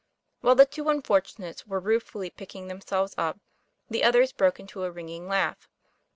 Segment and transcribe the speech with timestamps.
[0.39, 3.39] While the two unfortunates were ruefully picking themselves up,
[3.87, 5.69] the others broke into a ringing laugh.